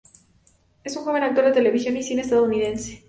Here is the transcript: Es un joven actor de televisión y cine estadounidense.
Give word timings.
Es 0.83 0.95
un 0.97 1.03
joven 1.03 1.21
actor 1.21 1.45
de 1.45 1.51
televisión 1.51 1.95
y 1.95 2.01
cine 2.01 2.23
estadounidense. 2.23 2.99